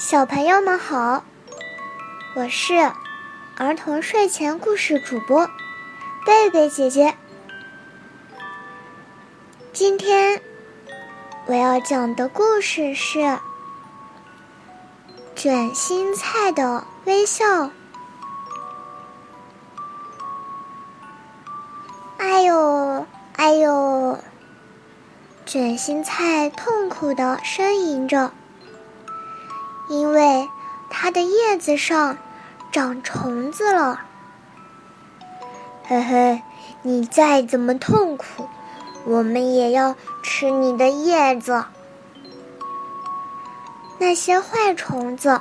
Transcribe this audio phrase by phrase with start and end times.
[0.00, 1.22] 小朋友们好，
[2.34, 2.90] 我是
[3.58, 5.46] 儿童睡前故事主播
[6.24, 7.14] 贝贝姐姐。
[9.74, 10.40] 今天
[11.44, 13.18] 我要讲的故事是
[15.36, 17.44] 《卷心菜的微笑》。
[22.16, 23.06] 哎呦，
[23.36, 24.18] 哎呦！
[25.44, 28.32] 卷心菜痛苦的呻吟着。
[29.90, 30.48] 因为
[30.88, 32.16] 它的叶子上
[32.70, 34.02] 长虫子了，
[35.82, 36.42] 嘿嘿，
[36.82, 38.48] 你再怎么痛苦，
[39.04, 41.64] 我们也要吃你的叶子。
[43.98, 45.40] 那些坏虫子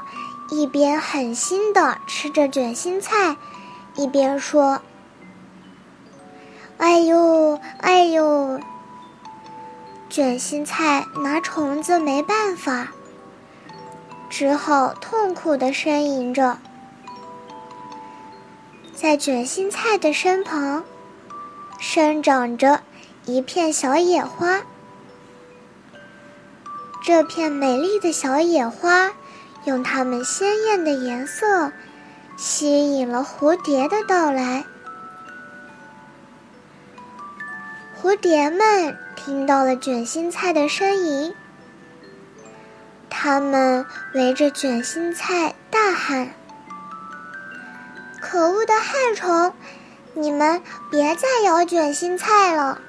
[0.50, 3.38] 一边狠心的吃着卷心菜，
[3.94, 4.82] 一边说
[6.80, 8.60] ：“哎呦，哎呦！”
[10.10, 12.88] 卷心菜拿虫子没办法。
[14.30, 16.60] 只好痛苦地呻吟着，
[18.94, 20.84] 在卷心菜的身旁，
[21.80, 22.82] 生长着
[23.26, 24.62] 一片小野花。
[27.04, 29.12] 这片美丽的小野花，
[29.66, 31.72] 用它们鲜艳的颜色，
[32.38, 34.64] 吸引了蝴蝶的到来。
[38.00, 41.34] 蝴蝶们听到了卷心菜的呻吟。
[43.22, 46.34] 他们围着卷心菜大喊
[48.22, 49.54] ：“可恶的害虫，
[50.14, 52.80] 你们别再咬卷心菜了！”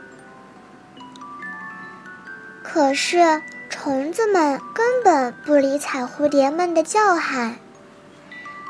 [2.62, 7.56] 可是虫子们根本不理睬蝴蝶们的叫喊，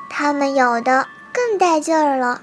[0.08, 2.40] 它们咬得更带劲儿了。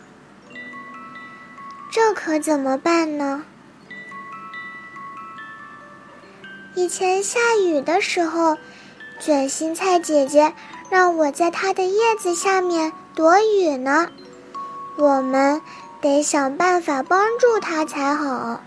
[1.92, 3.44] 这可怎么办呢？
[6.76, 8.60] 以前下雨的时候。
[9.20, 10.54] 卷心菜姐姐
[10.90, 14.10] 让我在它的叶子下面躲雨呢，
[14.96, 15.62] 我们
[16.00, 18.62] 得想办法帮助它才好。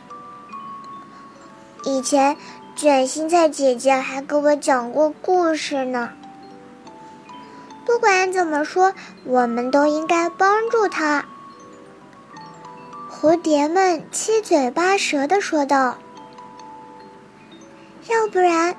[1.84, 2.36] 以前
[2.76, 6.10] 卷心菜姐姐还给我讲过故事呢。
[7.86, 8.92] 不管怎么说，
[9.24, 11.24] 我们都应该帮助它。
[13.10, 15.98] 蝴蝶们七嘴八舌地说道
[18.08, 18.74] ：“要不然……”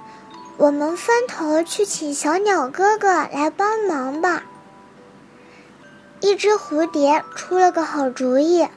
[0.57, 4.43] 我们分头去请小鸟哥哥来帮忙吧。
[6.19, 8.67] 一只蝴蝶出了个好主意。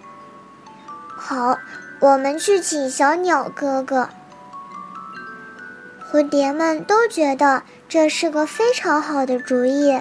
[1.15, 1.59] 好，
[2.01, 4.09] 我们去请小鸟哥哥。
[6.11, 10.01] 蝴蝶们都觉得这是个非常好的主意。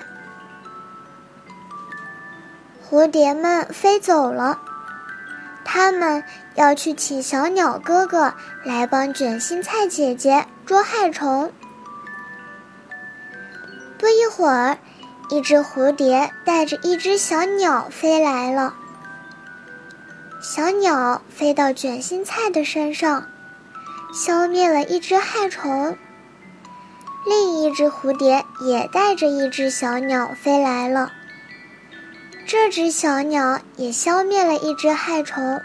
[2.87, 4.59] 蝴蝶们飞走了，
[5.65, 6.23] 他们
[6.55, 11.51] 要去请小鸟哥哥来帮卷心菜姐姐捉害虫。
[14.03, 14.77] 不一会儿，
[15.29, 18.73] 一只蝴蝶带着一只小鸟飞来了。
[20.41, 23.25] 小鸟飞到卷心菜的身上，
[24.13, 25.97] 消灭了一只害虫。
[27.25, 31.13] 另一只蝴蝶也带着一只小鸟飞来了，
[32.45, 35.61] 这只小鸟也消灭了一只害虫。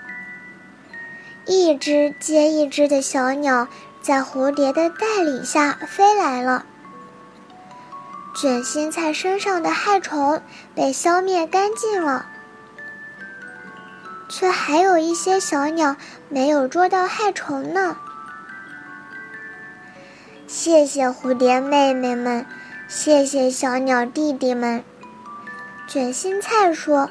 [1.44, 3.66] 一只接一只的小鸟
[4.00, 6.64] 在蝴蝶的带领下飞来了。
[8.34, 10.40] 卷心菜身上的害虫
[10.74, 12.26] 被消灭干净了，
[14.28, 15.96] 却还有一些小鸟
[16.28, 17.96] 没有捉到害虫呢。
[20.46, 22.46] 谢谢蝴蝶妹妹们，
[22.86, 24.84] 谢谢小鸟弟弟们。
[25.88, 27.10] 卷心菜说：“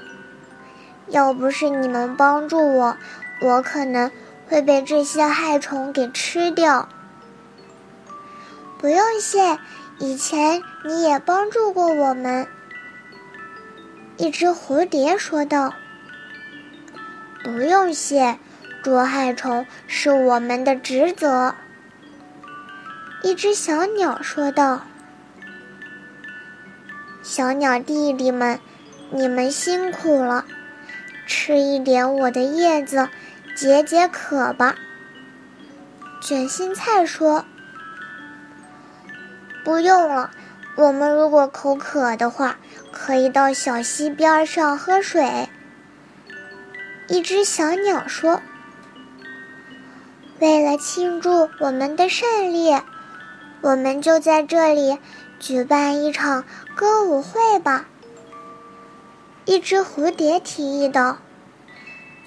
[1.10, 2.98] 要不是你们帮助我，
[3.42, 4.12] 我可能
[4.48, 6.88] 会被这些害虫给吃掉。”
[8.80, 9.60] 不用谢。
[10.00, 12.48] 以前你也帮助过我们，
[14.18, 15.74] 一只蝴蝶说道
[17.44, 18.38] ：“不用谢，
[18.84, 21.56] 捉害虫是我们的职责。”
[23.24, 24.84] 一只小鸟说道
[27.24, 28.60] ：“小鸟弟弟们，
[29.10, 30.46] 你们辛苦了，
[31.26, 33.10] 吃一点我的叶子，
[33.56, 34.76] 解解渴吧。”
[36.22, 37.44] 卷心菜说。
[39.68, 40.32] 不用了，
[40.78, 42.56] 我们如果口渴的话，
[42.94, 45.50] 可以到小溪边上喝水。
[47.10, 48.42] 一只小鸟说
[50.40, 52.78] ：“为了庆祝我们的胜利，
[53.60, 55.00] 我们就在这里
[55.38, 57.88] 举办一场歌舞会吧。”
[59.44, 61.18] 一只蝴蝶提议道：“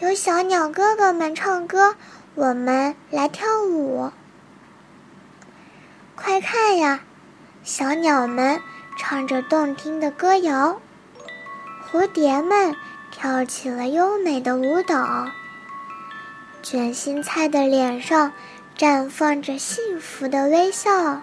[0.01, 1.95] 有小鸟哥哥们唱歌，
[2.35, 4.13] 我们来跳舞。
[6.15, 7.01] 快看呀！”
[7.63, 8.61] 小鸟们
[8.97, 10.81] 唱着动听的歌谣，
[11.87, 12.75] 蝴蝶们
[13.11, 15.29] 跳起了优美的舞蹈。
[16.63, 18.33] 卷心菜的脸上
[18.77, 21.23] 绽放着幸福的微笑。